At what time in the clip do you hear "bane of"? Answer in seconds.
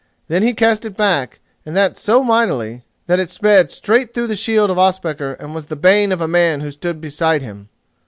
5.75-6.21